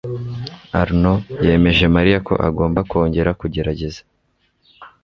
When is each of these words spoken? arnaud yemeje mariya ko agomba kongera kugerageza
arnaud 0.81 1.21
yemeje 1.45 1.85
mariya 1.95 2.19
ko 2.27 2.33
agomba 2.47 2.79
kongera 2.89 3.31
kugerageza 3.41 4.01